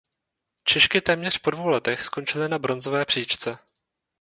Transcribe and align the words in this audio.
Češky 0.63 1.01
téměř 1.01 1.37
po 1.37 1.51
dvou 1.51 1.67
letech 1.69 2.03
skončily 2.03 2.49
na 2.49 2.59
bronzové 2.59 3.05
příčce. 3.05 3.57